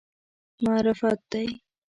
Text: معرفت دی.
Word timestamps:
معرفت 0.63 1.19
دی. 1.31 1.45